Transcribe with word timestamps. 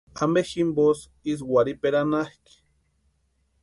¿Ampe 0.23 0.41
jimposï 0.49 1.03
ísï 1.31 1.45
warhiperanhakʼi? 1.51 2.53